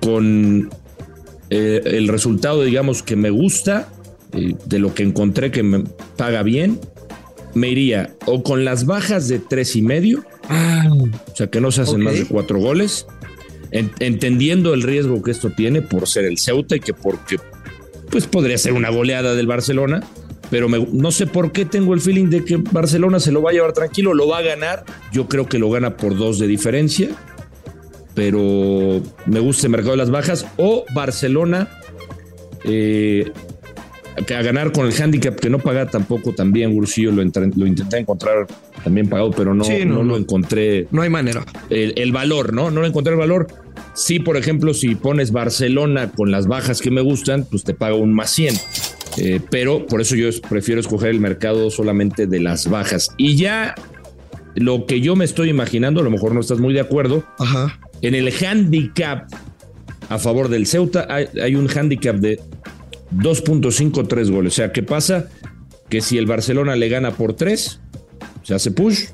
con 0.00 0.70
eh, 1.50 1.80
el 1.84 2.08
resultado, 2.08 2.62
digamos, 2.62 3.02
que 3.02 3.16
me 3.16 3.30
gusta, 3.30 3.88
de 4.32 4.80
lo 4.80 4.94
que 4.94 5.04
encontré 5.04 5.52
que 5.52 5.62
me 5.62 5.84
paga 6.16 6.42
bien, 6.42 6.80
me 7.54 7.68
iría 7.68 8.14
o 8.26 8.42
con 8.42 8.64
las 8.64 8.84
bajas 8.84 9.28
de 9.28 9.38
tres 9.38 9.76
y 9.76 9.82
medio, 9.82 10.24
o 10.50 11.36
sea 11.36 11.46
que 11.48 11.60
no 11.60 11.70
se 11.72 11.82
hacen 11.82 12.02
más 12.02 12.14
de 12.14 12.26
cuatro 12.26 12.58
goles, 12.58 13.06
en- 13.70 13.90
entendiendo 14.00 14.74
el 14.74 14.82
riesgo 14.82 15.22
que 15.22 15.30
esto 15.30 15.50
tiene 15.50 15.82
por 15.82 16.06
ser 16.08 16.24
el 16.24 16.38
Ceuta 16.38 16.76
y 16.76 16.80
que 16.80 16.94
porque 16.94 17.38
pues 18.10 18.26
podría 18.26 18.58
ser 18.58 18.72
una 18.74 18.90
goleada 18.90 19.34
del 19.34 19.46
Barcelona, 19.46 20.02
pero 20.50 20.68
me- 20.68 20.86
no 20.92 21.10
sé 21.10 21.26
por 21.26 21.50
qué 21.52 21.64
tengo 21.64 21.94
el 21.94 22.00
feeling 22.00 22.26
de 22.28 22.44
que 22.44 22.56
Barcelona 22.56 23.18
se 23.18 23.32
lo 23.32 23.42
va 23.42 23.50
a 23.50 23.52
llevar 23.54 23.72
tranquilo, 23.72 24.14
lo 24.14 24.28
va 24.28 24.38
a 24.38 24.42
ganar, 24.42 24.84
yo 25.12 25.28
creo 25.28 25.48
que 25.48 25.58
lo 25.58 25.70
gana 25.70 25.96
por 25.96 26.16
dos 26.16 26.38
de 26.38 26.46
diferencia, 26.46 27.08
pero 28.14 29.00
me 29.26 29.40
gusta 29.40 29.66
el 29.66 29.70
mercado 29.72 29.92
de 29.92 29.96
las 29.98 30.10
bajas. 30.10 30.46
O 30.56 30.84
Barcelona 30.94 31.68
eh, 32.64 33.30
a 34.16 34.42
ganar 34.42 34.72
con 34.72 34.86
el 34.86 34.92
handicap 35.02 35.34
que 35.38 35.50
no 35.50 35.58
paga 35.58 35.86
tampoco 35.86 36.32
también 36.34 36.72
Gursillo 36.72 37.10
lo, 37.10 37.22
lo 37.22 37.66
intenté 37.66 37.98
encontrar 37.98 38.46
también 38.82 39.08
pagado 39.08 39.30
pero 39.32 39.54
no, 39.54 39.64
Sí, 39.64 39.84
no, 39.84 39.96
no, 39.96 40.02
lo 40.04 40.16
encontré 40.16 40.86
No 40.90 41.02
hay 41.02 41.10
manera. 41.10 41.44
el, 41.70 41.94
el 41.96 42.12
valor, 42.12 42.52
¿no? 42.52 42.70
No 42.70 42.80
le 42.82 42.88
encontré 42.88 43.12
el 43.12 43.18
valor. 43.18 43.46
Sí, 43.94 44.18
por 44.20 44.36
ejemplo, 44.36 44.74
si 44.74 44.94
pones 44.94 45.30
Barcelona 45.32 46.10
con 46.12 46.30
las 46.30 46.46
bajas 46.46 46.80
que 46.80 46.90
me 46.90 47.00
gustan, 47.00 47.44
pues 47.48 47.64
te 47.64 47.74
paga 47.74 47.94
un 47.94 48.12
más 48.12 48.30
100. 48.30 48.54
Eh, 49.18 49.40
pero 49.50 49.86
por 49.86 50.00
eso 50.00 50.16
yo 50.16 50.28
prefiero 50.48 50.80
escoger 50.80 51.10
el 51.10 51.20
mercado 51.20 51.70
solamente 51.70 52.26
de 52.26 52.40
las 52.40 52.68
bajas. 52.68 53.10
Y 53.16 53.36
ya 53.36 53.74
lo 54.56 54.86
que 54.86 55.00
yo 55.00 55.14
me 55.16 55.24
estoy 55.24 55.48
imaginando, 55.50 56.00
a 56.00 56.04
lo 56.04 56.10
mejor 56.10 56.34
no 56.34 56.40
estás 56.40 56.58
muy 56.58 56.72
de 56.74 56.80
acuerdo, 56.80 57.24
Ajá. 57.38 57.78
en 58.02 58.14
el 58.14 58.32
handicap 58.32 59.28
a 60.08 60.18
favor 60.18 60.48
del 60.48 60.66
Ceuta 60.66 61.06
hay, 61.08 61.26
hay 61.42 61.54
un 61.54 61.68
handicap 61.68 62.16
de 62.16 62.40
2.53 63.12 64.30
goles. 64.30 64.52
O 64.52 64.56
sea, 64.56 64.72
¿qué 64.72 64.82
pasa? 64.82 65.28
Que 65.88 66.00
si 66.00 66.18
el 66.18 66.26
Barcelona 66.26 66.76
le 66.76 66.88
gana 66.88 67.12
por 67.12 67.34
3, 67.34 67.80
se 68.42 68.54
hace 68.54 68.70
push, 68.70 69.04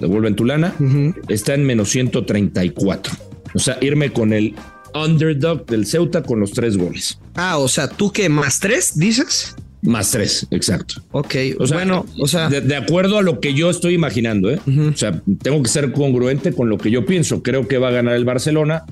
devuelven 0.00 0.34
tu 0.36 0.44
lana, 0.44 0.74
Ujú. 0.80 1.14
está 1.28 1.54
en 1.54 1.64
menos 1.64 1.90
134. 1.90 3.12
O 3.54 3.58
sea, 3.58 3.78
irme 3.80 4.12
con 4.12 4.32
el 4.32 4.54
underdog 4.94 5.66
del 5.66 5.86
Ceuta 5.86 6.22
con 6.22 6.40
los 6.40 6.52
tres 6.52 6.76
goles. 6.76 7.18
Ah, 7.34 7.58
o 7.58 7.68
sea, 7.68 7.88
tú 7.88 8.10
que 8.12 8.28
más 8.28 8.58
tres 8.60 8.98
dices. 8.98 9.54
Más 9.80 10.10
tres, 10.10 10.46
exacto. 10.50 10.96
Ok, 11.12 11.34
O 11.60 11.66
sea, 11.66 11.76
bueno, 11.76 12.04
o 12.18 12.26
sea, 12.26 12.48
de, 12.48 12.60
de 12.62 12.74
acuerdo 12.76 13.18
a 13.18 13.22
lo 13.22 13.38
que 13.40 13.54
yo 13.54 13.70
estoy 13.70 13.94
imaginando, 13.94 14.50
¿eh? 14.50 14.58
O 14.66 14.96
sea, 14.96 15.22
tengo 15.42 15.62
que 15.62 15.68
ser 15.68 15.92
congruente 15.92 16.52
con 16.52 16.68
lo 16.68 16.78
que 16.78 16.90
yo 16.90 17.06
pienso. 17.06 17.42
Creo 17.42 17.68
que 17.68 17.78
va 17.78 17.88
a 17.88 17.92
ganar 17.92 18.16
el 18.16 18.24
Barcelona 18.24 18.84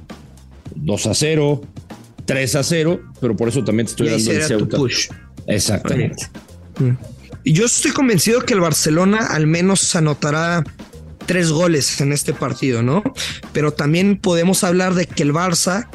2 0.77 1.07
a 1.09 1.15
0, 1.15 1.63
3 2.27 2.55
a 2.57 2.63
0, 2.63 3.01
pero 3.21 3.37
por 3.37 3.49
eso 3.49 3.65
también 3.65 3.87
te 3.87 3.93
estoy 3.93 4.09
dando 4.11 4.31
el 4.31 4.43
Ceuta. 4.43 4.77
push. 4.77 5.09
Exactamente. 5.47 6.29
Y 7.45 7.53
yo 7.53 7.65
estoy 7.65 7.93
convencido 7.93 8.41
que 8.41 8.55
el 8.55 8.61
Barcelona 8.61 9.27
al 9.27 9.47
menos 9.47 9.95
anotará 9.95 10.65
tres 11.27 11.51
goles 11.51 12.01
en 12.01 12.13
este 12.13 12.33
partido, 12.33 12.83
¿no? 12.83 13.03
Pero 13.53 13.73
también 13.73 14.19
podemos 14.19 14.65
hablar 14.65 14.95
de 14.95 15.07
que 15.07 15.23
el 15.23 15.33
Barça, 15.33 15.89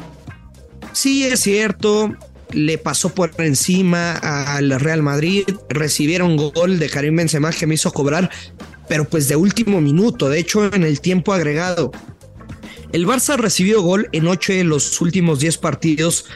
sí 0.92 1.24
es 1.24 1.40
cierto, 1.40 2.16
le 2.52 2.78
pasó 2.78 3.10
por 3.10 3.32
encima 3.38 4.14
al 4.14 4.78
Real 4.78 5.02
Madrid, 5.02 5.44
recibieron 5.68 6.36
gol 6.36 6.78
de 6.78 6.88
Karim 6.88 7.16
Benzema 7.16 7.50
que 7.50 7.66
me 7.66 7.74
hizo 7.74 7.92
cobrar, 7.92 8.30
pero 8.88 9.04
pues 9.04 9.28
de 9.28 9.36
último 9.36 9.80
minuto, 9.80 10.28
de 10.28 10.38
hecho 10.38 10.72
en 10.72 10.84
el 10.84 11.00
tiempo 11.00 11.32
agregado. 11.32 11.92
El 12.92 13.06
Barça 13.06 13.36
recibió 13.36 13.80
gol 13.82 14.08
en 14.12 14.28
ocho 14.28 14.52
de 14.52 14.64
los 14.64 15.00
últimos 15.00 15.40
10 15.40 15.58
partidos 15.58 16.26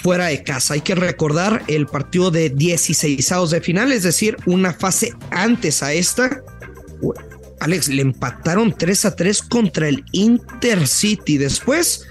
fuera 0.00 0.26
de 0.26 0.42
casa. 0.42 0.74
Hay 0.74 0.80
que 0.80 0.94
recordar 0.94 1.62
el 1.68 1.86
partido 1.86 2.30
de 2.30 2.50
16 2.50 3.30
de 3.50 3.60
final, 3.60 3.92
es 3.92 4.02
decir, 4.02 4.36
una 4.46 4.72
fase 4.72 5.14
antes 5.30 5.82
a 5.82 5.92
esta. 5.92 6.42
Alex, 7.60 7.88
le 7.88 8.02
empataron 8.02 8.74
3 8.76 9.04
a 9.04 9.16
3 9.16 9.42
contra 9.42 9.88
el 9.88 10.04
Intercity. 10.12 11.38
Después 11.38 12.06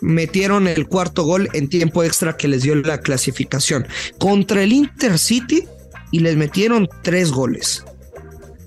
metieron 0.00 0.66
el 0.68 0.86
cuarto 0.86 1.24
gol 1.24 1.48
en 1.52 1.68
tiempo 1.68 2.02
extra 2.04 2.36
que 2.36 2.48
les 2.48 2.62
dio 2.62 2.74
la 2.74 3.00
clasificación 3.00 3.86
contra 4.18 4.62
el 4.62 4.72
Intercity 4.72 5.64
y 6.10 6.20
les 6.20 6.36
metieron 6.36 6.88
tres 7.02 7.30
goles. 7.30 7.84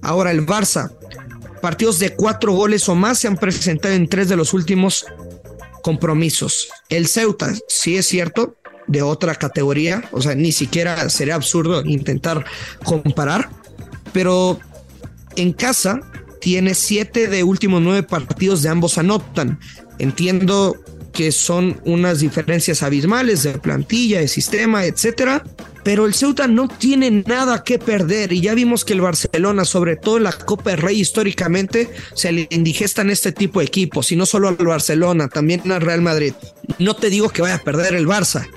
Ahora 0.01 0.31
el 0.31 0.45
Barça, 0.45 0.91
partidos 1.65 1.97
de 1.97 2.15
cuatro 2.15 2.53
goles 2.53 2.87
o 2.89 2.93
más 2.93 3.17
se 3.17 3.27
han 3.27 3.37
presentado 3.37 3.95
en 3.95 4.07
tres 4.07 4.29
de 4.29 4.35
los 4.35 4.53
últimos 4.53 5.03
compromisos. 5.81 6.69
El 6.89 7.07
Ceuta, 7.07 7.55
sí 7.67 7.97
es 7.97 8.05
cierto, 8.05 8.55
de 8.85 9.01
otra 9.01 9.33
categoría, 9.33 10.07
o 10.11 10.21
sea, 10.21 10.35
ni 10.35 10.51
siquiera 10.51 11.09
sería 11.09 11.33
absurdo 11.33 11.83
intentar 11.83 12.45
comparar, 12.83 13.49
pero 14.13 14.59
en 15.35 15.53
casa 15.53 16.01
tiene 16.39 16.75
siete 16.75 17.27
de 17.27 17.43
últimos 17.43 17.81
nueve 17.81 18.03
partidos 18.03 18.61
de 18.61 18.69
ambos 18.69 18.99
anotan. 18.99 19.59
Entiendo 19.97 20.75
que 21.15 21.31
son 21.31 21.79
unas 21.85 22.19
diferencias 22.19 22.83
abismales 22.83 23.41
de 23.41 23.57
plantilla, 23.57 24.19
de 24.19 24.27
sistema, 24.27 24.85
etcétera. 24.85 25.43
Pero 25.83 26.05
el 26.07 26.13
Ceuta 26.15 26.47
no 26.47 26.67
tiene 26.67 27.09
nada 27.27 27.63
que 27.63 27.77
perder 27.79 28.33
y 28.33 28.41
ya 28.41 28.53
vimos 28.55 28.83
que 28.85 28.93
el 28.93 29.01
Barcelona, 29.01 29.65
sobre 29.65 29.95
todo 29.95 30.17
en 30.17 30.23
la 30.23 30.33
Copa 30.33 30.71
del 30.71 30.79
Rey 30.79 30.99
históricamente, 30.99 31.89
se 32.15 32.31
le 32.31 32.47
indigestan 32.49 33.09
este 33.09 33.31
tipo 33.31 33.59
de 33.59 33.67
equipos 33.67 34.11
y 34.11 34.15
no 34.15 34.25
solo 34.25 34.47
al 34.49 34.55
Barcelona, 34.57 35.27
también 35.27 35.71
al 35.71 35.81
Real 35.81 36.01
Madrid. 36.01 36.33
No 36.79 36.95
te 36.95 37.09
digo 37.09 37.29
que 37.29 37.41
vaya 37.43 37.55
a 37.55 37.63
perder 37.63 37.93
el 37.93 38.07
Barça, 38.07 38.47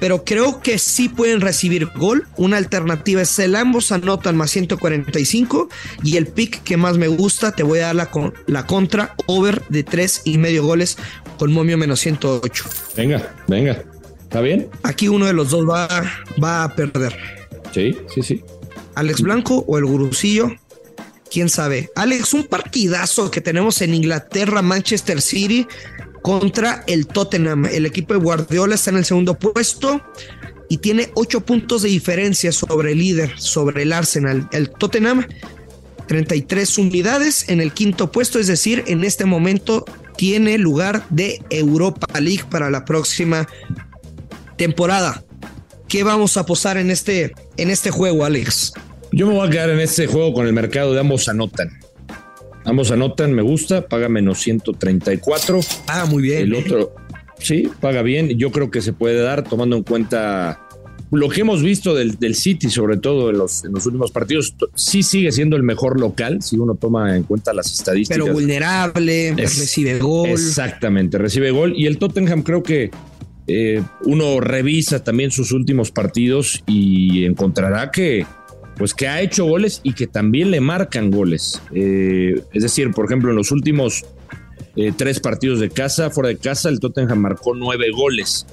pero 0.00 0.24
creo 0.24 0.62
que 0.62 0.78
sí 0.78 1.10
pueden 1.10 1.42
recibir 1.42 1.84
gol. 1.96 2.26
Una 2.38 2.56
alternativa 2.56 3.20
es 3.20 3.38
el 3.38 3.54
ambos 3.56 3.92
anotan 3.92 4.34
más 4.38 4.50
145 4.50 5.68
y 6.02 6.16
el 6.16 6.26
pick 6.28 6.62
que 6.62 6.78
más 6.78 6.96
me 6.96 7.08
gusta, 7.08 7.52
te 7.52 7.62
voy 7.62 7.80
a 7.80 7.86
dar 7.88 7.96
la, 7.96 8.06
con- 8.10 8.32
la 8.46 8.66
contra 8.66 9.14
over 9.26 9.62
de 9.68 9.82
tres 9.84 10.22
y 10.24 10.38
medio 10.38 10.64
goles 10.64 10.96
con 11.40 11.54
momio 11.54 11.78
menos 11.78 12.00
108. 12.00 12.64
Venga, 12.94 13.34
venga. 13.48 13.82
¿Está 14.24 14.42
bien? 14.42 14.68
Aquí 14.82 15.08
uno 15.08 15.24
de 15.24 15.32
los 15.32 15.48
dos 15.48 15.66
va, 15.66 15.88
va 16.42 16.64
a 16.64 16.74
perder. 16.76 17.16
Sí, 17.72 17.96
sí, 18.14 18.20
sí. 18.20 18.44
Alex 18.94 19.22
Blanco 19.22 19.64
o 19.66 19.78
el 19.78 19.86
Gurusillo. 19.86 20.54
Quién 21.30 21.48
sabe. 21.48 21.90
Alex, 21.96 22.34
un 22.34 22.44
partidazo 22.44 23.30
que 23.30 23.40
tenemos 23.40 23.80
en 23.80 23.94
Inglaterra, 23.94 24.60
Manchester 24.60 25.22
City 25.22 25.66
contra 26.20 26.84
el 26.86 27.06
Tottenham. 27.06 27.64
El 27.64 27.86
equipo 27.86 28.12
de 28.12 28.20
Guardiola 28.20 28.74
está 28.74 28.90
en 28.90 28.98
el 28.98 29.06
segundo 29.06 29.38
puesto 29.38 30.02
y 30.68 30.76
tiene 30.76 31.10
ocho 31.14 31.40
puntos 31.40 31.80
de 31.80 31.88
diferencia 31.88 32.52
sobre 32.52 32.92
el 32.92 32.98
líder, 32.98 33.40
sobre 33.40 33.84
el 33.84 33.94
Arsenal. 33.94 34.46
El 34.52 34.68
Tottenham, 34.68 35.26
33 36.10 36.78
unidades 36.78 37.48
en 37.48 37.60
el 37.60 37.70
quinto 37.70 38.10
puesto, 38.10 38.40
es 38.40 38.48
decir, 38.48 38.82
en 38.88 39.04
este 39.04 39.26
momento 39.26 39.84
tiene 40.16 40.58
lugar 40.58 41.06
de 41.08 41.40
Europa 41.50 42.18
League 42.18 42.42
para 42.50 42.68
la 42.68 42.84
próxima 42.84 43.46
temporada. 44.56 45.22
¿Qué 45.86 46.02
vamos 46.02 46.36
a 46.36 46.44
posar 46.44 46.78
en 46.78 46.90
este, 46.90 47.32
en 47.56 47.70
este 47.70 47.92
juego, 47.92 48.24
Alex? 48.24 48.72
Yo 49.12 49.28
me 49.28 49.34
voy 49.34 49.46
a 49.46 49.50
quedar 49.52 49.70
en 49.70 49.78
este 49.78 50.08
juego 50.08 50.32
con 50.32 50.48
el 50.48 50.52
mercado 50.52 50.94
de 50.94 50.98
ambos 50.98 51.28
anotan. 51.28 51.78
Ambos 52.64 52.90
anotan, 52.90 53.32
me 53.32 53.42
gusta, 53.42 53.86
paga 53.86 54.08
menos 54.08 54.40
134. 54.40 55.60
Ah, 55.86 56.06
muy 56.06 56.24
bien. 56.24 56.42
El 56.42 56.54
¿eh? 56.54 56.64
otro, 56.66 56.92
sí, 57.38 57.70
paga 57.78 58.02
bien. 58.02 58.30
Yo 58.30 58.50
creo 58.50 58.68
que 58.72 58.82
se 58.82 58.92
puede 58.92 59.22
dar 59.22 59.44
tomando 59.44 59.76
en 59.76 59.84
cuenta 59.84 60.60
lo 61.10 61.28
que 61.28 61.40
hemos 61.40 61.62
visto 61.62 61.94
del, 61.94 62.18
del 62.18 62.34
City, 62.34 62.70
sobre 62.70 62.96
todo 62.96 63.30
en 63.30 63.38
los, 63.38 63.64
en 63.64 63.72
los 63.72 63.84
últimos 63.86 64.12
partidos. 64.12 64.54
Sí 64.74 65.02
sigue 65.02 65.32
siendo 65.32 65.56
el 65.56 65.62
mejor 65.62 65.98
local, 65.98 66.42
si 66.42 66.56
uno 66.56 66.74
toma 66.76 67.16
en 67.16 67.24
cuenta 67.24 67.52
las 67.52 67.72
estadísticas. 67.72 68.22
Pero 68.22 68.32
vulnerable, 68.32 69.30
Es- 69.30 69.58
recibe 69.58 69.98
gol. 69.98 70.28
Exactamente, 70.28 71.18
recibe 71.18 71.50
gol. 71.50 71.74
Y 71.76 71.86
el 71.86 71.98
Tottenham 71.98 72.42
creo 72.42 72.62
que 72.62 72.90
eh, 73.46 73.82
uno 74.04 74.38
revisa 74.40 75.02
también 75.02 75.32
sus 75.32 75.50
últimos 75.52 75.90
partidos 75.90 76.62
y 76.66 77.24
encontrará 77.24 77.90
que 77.90 78.24
pues 78.76 78.94
que 78.94 79.08
ha 79.08 79.20
hecho 79.20 79.44
goles 79.44 79.80
y 79.82 79.92
que 79.92 80.06
también 80.06 80.50
le 80.50 80.60
marcan 80.62 81.10
goles. 81.10 81.60
Eh, 81.74 82.42
es 82.52 82.62
decir, 82.62 82.92
por 82.92 83.04
ejemplo, 83.04 83.28
en 83.30 83.36
los 83.36 83.50
últimos 83.50 84.04
eh, 84.76 84.92
tres 84.96 85.20
partidos 85.20 85.60
de 85.60 85.68
casa, 85.68 86.08
fuera 86.08 86.28
de 86.30 86.38
casa, 86.38 86.70
el 86.70 86.80
Tottenham 86.80 87.18
marcó 87.18 87.54
nueve 87.54 87.86
goles. 87.94 88.46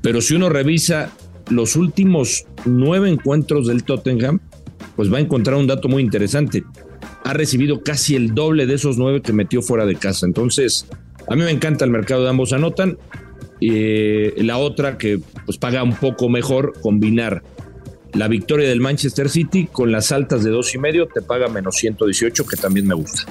Pero 0.00 0.22
si 0.22 0.34
uno 0.36 0.48
revisa 0.48 1.12
los 1.50 1.76
últimos 1.76 2.46
nueve 2.64 3.08
encuentros 3.08 3.66
del 3.66 3.84
Tottenham, 3.84 4.40
pues 4.96 5.12
va 5.12 5.18
a 5.18 5.20
encontrar 5.20 5.56
un 5.56 5.66
dato 5.66 5.88
muy 5.88 6.02
interesante. 6.02 6.64
Ha 7.24 7.32
recibido 7.32 7.82
casi 7.82 8.16
el 8.16 8.34
doble 8.34 8.66
de 8.66 8.74
esos 8.74 8.98
nueve 8.98 9.22
que 9.22 9.32
metió 9.32 9.62
fuera 9.62 9.86
de 9.86 9.96
casa. 9.96 10.26
Entonces, 10.26 10.86
a 11.28 11.34
mí 11.34 11.42
me 11.42 11.50
encanta 11.50 11.84
el 11.84 11.90
mercado 11.90 12.22
de 12.22 12.30
ambos 12.30 12.52
anotan. 12.52 12.98
Eh, 13.60 14.34
la 14.38 14.58
otra 14.58 14.98
que 14.98 15.20
pues 15.46 15.58
paga 15.58 15.82
un 15.82 15.94
poco 15.94 16.28
mejor, 16.28 16.74
combinar 16.80 17.42
la 18.12 18.28
victoria 18.28 18.68
del 18.68 18.80
Manchester 18.80 19.28
City 19.28 19.68
con 19.70 19.90
las 19.90 20.12
altas 20.12 20.44
de 20.44 20.50
dos 20.50 20.74
y 20.74 20.78
medio, 20.78 21.06
te 21.06 21.22
paga 21.22 21.48
menos 21.48 21.76
118, 21.76 22.46
que 22.46 22.56
también 22.56 22.86
me 22.86 22.94
gusta. 22.94 23.24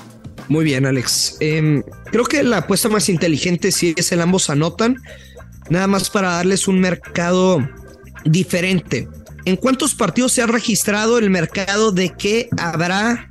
Muy 0.50 0.66
bien, 0.66 0.86
Alex. 0.86 1.38
Em, 1.40 1.84
creo 2.12 2.26
que 2.26 2.44
la 2.44 2.58
apuesta 2.58 2.90
más 2.90 3.08
inteligente 3.10 3.72
sí 3.72 3.94
es 3.96 4.12
el 4.12 4.22
ambos 4.22 4.50
anotan. 4.50 4.98
Nada 5.70 5.88
más 5.88 6.10
para 6.10 6.32
darles 6.32 6.68
un 6.68 6.80
mercado 6.82 7.66
diferente. 8.26 9.08
¿En 9.46 9.58
cuántos 9.58 9.94
partidos 9.94 10.32
se 10.32 10.42
ha 10.42 10.48
registrado 10.48 11.18
el 11.18 11.30
mercado 11.30 11.92
de 11.92 12.10
que 12.10 12.50
habrá 12.58 13.30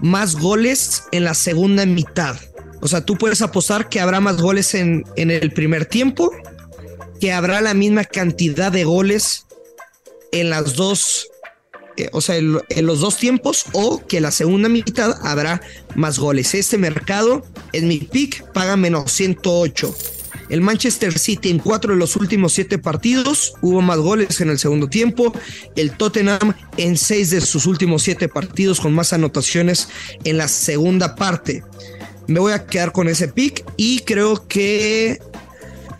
más 0.00 0.36
goles 0.36 1.04
en 1.12 1.24
la 1.24 1.34
segunda 1.34 1.84
mitad? 1.86 2.36
O 2.80 2.88
sea, 2.88 3.04
tú 3.04 3.16
puedes 3.16 3.42
apostar 3.42 3.88
que 3.88 4.00
habrá 4.00 4.20
más 4.20 4.40
goles 4.40 4.74
en, 4.74 5.04
en 5.16 5.30
el 5.30 5.52
primer 5.52 5.86
tiempo, 5.86 6.30
que 7.20 7.32
habrá 7.32 7.60
la 7.60 7.74
misma 7.74 8.04
cantidad 8.04 8.72
de 8.72 8.84
goles 8.84 9.46
en 10.32 10.50
las 10.50 10.76
dos, 10.76 11.28
eh, 11.96 12.08
o 12.12 12.20
sea, 12.20 12.36
en, 12.36 12.58
en, 12.68 12.86
los 12.86 13.00
dos 13.00 13.18
tiempos, 13.18 13.66
o 13.72 14.06
que 14.06 14.20
la 14.20 14.30
segunda 14.30 14.68
mitad 14.68 15.18
habrá 15.26 15.60
más 15.94 16.18
goles. 16.18 16.54
Este 16.54 16.78
mercado, 16.78 17.44
en 17.72 17.88
mi 17.88 17.98
pick, 17.98 18.50
paga 18.52 18.76
menos 18.76 19.12
108. 19.12 19.94
El 20.50 20.60
Manchester 20.60 21.18
City 21.18 21.48
en 21.48 21.58
cuatro 21.58 21.92
de 21.92 21.98
los 21.98 22.16
últimos 22.16 22.52
siete 22.52 22.76
partidos 22.76 23.54
hubo 23.62 23.80
más 23.80 23.98
goles 23.98 24.40
en 24.40 24.50
el 24.50 24.58
segundo 24.58 24.88
tiempo. 24.88 25.32
El 25.76 25.92
Tottenham 25.92 26.54
en 26.76 26.96
seis 26.96 27.30
de 27.30 27.40
sus 27.40 27.66
últimos 27.66 28.02
siete 28.02 28.28
partidos 28.28 28.80
con 28.80 28.92
más 28.92 29.12
anotaciones 29.12 29.88
en 30.24 30.38
la 30.38 30.48
segunda 30.48 31.14
parte. 31.14 31.62
Me 32.26 32.40
voy 32.40 32.52
a 32.52 32.66
quedar 32.66 32.92
con 32.92 33.08
ese 33.08 33.28
pick 33.28 33.64
y 33.76 34.00
creo 34.00 34.46
que 34.46 35.20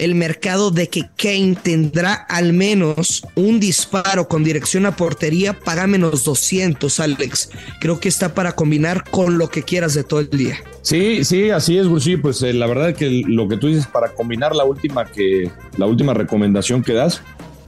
el 0.00 0.14
mercado 0.14 0.70
de 0.70 0.88
que 0.88 1.08
Kane 1.16 1.56
tendrá 1.62 2.14
al 2.14 2.54
menos 2.54 3.22
un 3.34 3.60
disparo 3.60 4.28
con 4.28 4.42
dirección 4.42 4.86
a 4.86 4.96
portería 4.96 5.52
paga 5.52 5.86
menos 5.86 6.24
200, 6.24 7.00
Alex. 7.00 7.50
Creo 7.80 8.00
que 8.00 8.08
está 8.08 8.34
para 8.34 8.52
combinar 8.52 9.04
con 9.10 9.36
lo 9.36 9.50
que 9.50 9.62
quieras 9.62 9.92
de 9.92 10.02
todo 10.02 10.20
el 10.20 10.30
día. 10.30 10.56
Sí, 10.80 11.22
sí, 11.24 11.50
así 11.50 11.76
es, 11.76 11.86
Bursi. 11.86 12.16
Pues 12.16 12.42
eh, 12.42 12.54
la 12.54 12.66
verdad 12.66 12.94
que 12.94 13.22
lo 13.26 13.46
que 13.46 13.58
tú 13.58 13.68
dices 13.68 13.86
para 13.86 14.14
combinar 14.14 14.56
la 14.56 14.64
última 14.64 15.04
que 15.04 15.50
la 15.76 15.84
última 15.84 16.14
recomendación 16.14 16.82
que 16.82 16.94
das, 16.94 17.20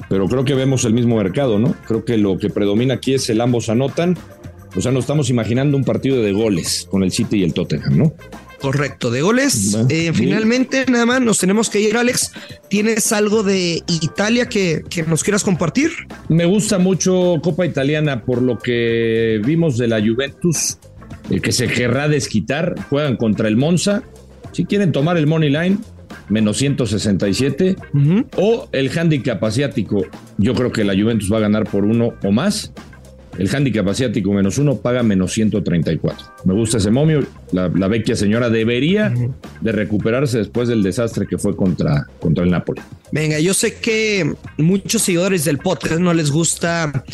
pero 0.08 0.26
creo 0.26 0.44
que 0.44 0.54
vemos 0.54 0.86
el 0.86 0.94
mismo 0.94 1.16
mercado, 1.16 1.58
¿no? 1.58 1.74
Creo 1.86 2.04
que 2.04 2.16
lo 2.16 2.38
que 2.38 2.48
predomina 2.48 2.94
aquí 2.94 3.12
es 3.12 3.28
el 3.28 3.42
ambos 3.42 3.68
anotan. 3.68 4.16
O 4.74 4.80
sea, 4.80 4.90
nos 4.90 5.04
estamos 5.04 5.28
imaginando 5.28 5.76
un 5.76 5.84
partido 5.84 6.22
de 6.22 6.32
goles 6.32 6.88
con 6.90 7.02
el 7.02 7.12
City 7.12 7.40
y 7.40 7.42
el 7.44 7.52
Tottenham, 7.52 7.98
¿no? 7.98 8.14
Correcto, 8.62 9.10
de 9.10 9.22
goles. 9.22 9.76
Eh, 9.88 10.12
finalmente, 10.14 10.86
nada 10.88 11.04
más 11.04 11.20
nos 11.20 11.38
tenemos 11.38 11.68
que 11.68 11.80
ir, 11.80 11.96
Alex. 11.96 12.30
¿Tienes 12.68 13.10
algo 13.12 13.42
de 13.42 13.82
Italia 13.88 14.48
que, 14.48 14.84
que, 14.88 15.02
nos 15.02 15.24
quieras 15.24 15.42
compartir? 15.42 15.90
Me 16.28 16.44
gusta 16.44 16.78
mucho 16.78 17.40
Copa 17.42 17.66
Italiana 17.66 18.22
por 18.24 18.40
lo 18.40 18.58
que 18.58 19.40
vimos 19.44 19.78
de 19.78 19.88
la 19.88 20.00
Juventus, 20.00 20.78
eh, 21.28 21.40
que 21.40 21.50
se 21.50 21.66
querrá 21.66 22.06
desquitar. 22.06 22.76
Juegan 22.88 23.16
contra 23.16 23.48
el 23.48 23.56
Monza. 23.56 24.04
Si 24.52 24.64
quieren 24.64 24.92
tomar 24.92 25.16
el 25.16 25.26
Money 25.26 25.50
Line, 25.50 25.78
menos 26.28 26.58
167. 26.58 27.74
Uh 27.92 27.98
-huh. 27.98 28.26
O 28.36 28.68
el 28.70 28.96
handicap 28.96 29.42
asiático. 29.42 30.06
Yo 30.38 30.54
creo 30.54 30.70
que 30.70 30.84
la 30.84 30.94
Juventus 30.94 31.32
va 31.32 31.38
a 31.38 31.40
ganar 31.40 31.64
por 31.64 31.84
uno 31.84 32.14
o 32.22 32.30
más. 32.30 32.72
El 33.38 33.54
handicap 33.54 33.88
asiático 33.88 34.32
menos 34.32 34.58
uno 34.58 34.76
paga 34.76 35.02
menos 35.02 35.32
134. 35.32 36.34
Me 36.44 36.54
gusta 36.54 36.76
ese 36.76 36.90
momio. 36.90 37.24
La, 37.50 37.68
la 37.68 37.88
vecchia 37.88 38.14
señora 38.14 38.50
debería 38.50 39.12
de 39.60 39.72
recuperarse 39.72 40.38
después 40.38 40.68
del 40.68 40.82
desastre 40.82 41.26
que 41.26 41.38
fue 41.38 41.56
contra, 41.56 42.06
contra 42.20 42.44
el 42.44 42.50
Napoli. 42.50 42.82
Venga, 43.10 43.38
yo 43.40 43.54
sé 43.54 43.74
que 43.74 44.34
muchos 44.58 45.02
seguidores 45.02 45.44
del 45.44 45.58
podcast 45.58 46.00
no 46.00 46.12
les 46.12 46.30
gusta 46.30 47.04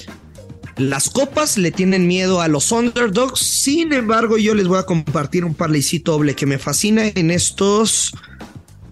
las 0.78 1.10
copas, 1.10 1.58
le 1.58 1.70
tienen 1.70 2.06
miedo 2.06 2.40
a 2.40 2.48
los 2.48 2.70
underdogs. 2.72 3.40
Sin 3.40 3.92
embargo, 3.92 4.38
yo 4.38 4.54
les 4.54 4.68
voy 4.68 4.78
a 4.78 4.84
compartir 4.84 5.44
un 5.44 5.54
parlecito 5.54 6.12
doble 6.12 6.34
que 6.34 6.46
me 6.46 6.58
fascina 6.58 7.06
en 7.14 7.30
estos 7.30 8.12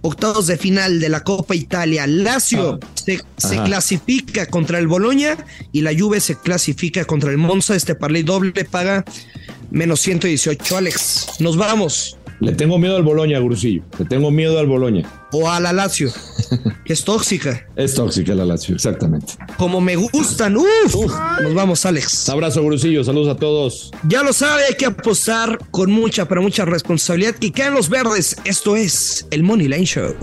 octavos 0.07 0.47
de 0.47 0.57
final 0.57 1.01
de 1.01 1.09
la 1.09 1.23
Copa 1.23 1.55
Italia. 1.55 2.07
Lazio 2.07 2.79
ah, 2.83 2.87
se, 2.95 3.21
se, 3.37 3.63
clasifica 3.63 4.47
contra 4.47 4.79
el 4.79 4.87
Boloña 4.87 5.37
y 5.73 5.83
la 5.83 5.93
Juve 5.97 6.21
se 6.21 6.37
clasifica 6.37 7.05
contra 7.05 7.31
el 7.31 7.39
Monza. 7.39 7.75
Este 7.75 7.95
parlay 7.95 8.23
doble 8.23 8.65
paga 8.65 9.05
menos 9.71 10.01
118. 10.01 10.77
Alex, 10.77 11.41
nos 11.41 11.57
vamos. 11.57 12.17
Le 12.41 12.53
tengo 12.53 12.79
miedo 12.79 12.97
al 12.97 13.03
Boloña, 13.03 13.39
Grusillo. 13.41 13.83
Le 13.99 14.05
tengo 14.05 14.31
miedo 14.31 14.59
al 14.59 14.67
Boloña. 14.67 15.11
O 15.33 15.51
a 15.51 15.59
la 15.59 15.73
Lazio, 15.73 16.13
que 16.85 16.93
es 16.93 17.05
tóxica. 17.05 17.67
es 17.77 17.95
tóxica 17.95 18.35
la 18.35 18.45
Lazio, 18.45 18.75
exactamente. 18.75 19.35
Como 19.57 19.81
me 19.81 19.97
gustan. 19.97 20.57
Uf. 20.57 20.95
Uf. 20.95 21.13
Nos 21.43 21.55
vamos, 21.55 21.85
Alex. 21.87 22.29
Abrazo, 22.29 22.63
Grusillo. 22.65 23.05
Saludos 23.05 23.35
a 23.35 23.39
todos. 23.39 23.91
Ya 24.09 24.23
lo 24.23 24.33
sabe, 24.33 24.65
hay 24.69 24.75
que 24.75 24.87
apostar 24.87 25.59
con 25.71 25.91
mucha, 25.91 26.27
pero 26.29 26.43
mucha 26.43 26.65
responsabilidad. 26.65 27.35
Que 27.35 27.53
quedan 27.53 27.75
los 27.75 27.89
verdes. 27.89 28.37
Esto 28.45 28.77
es 28.77 29.27
el 29.31 29.43
Money 29.43 29.69
Line 29.69 29.85
Show. 29.87 30.15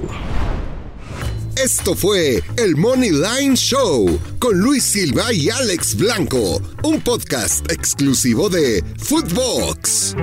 Esto 1.56 1.96
fue 1.96 2.42
el 2.58 2.76
Money 2.76 3.12
Line 3.12 3.56
Show 3.56 4.20
con 4.40 4.58
Luis 4.58 4.84
Silva 4.84 5.32
y 5.32 5.52
Alex 5.52 5.96
Blanco, 5.96 6.60
un 6.82 7.00
podcast 7.02 7.72
exclusivo 7.72 8.50
de 8.50 8.84
Footbox. 8.98 10.16